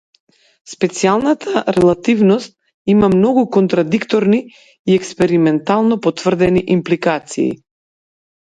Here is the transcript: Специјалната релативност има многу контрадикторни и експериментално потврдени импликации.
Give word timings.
Специјалната 0.69 1.61
релативност 1.77 2.55
има 2.95 3.11
многу 3.17 3.43
контрадикторни 3.59 4.41
и 4.93 4.97
експериментално 5.03 6.01
потврдени 6.09 6.67
импликации. 6.81 7.49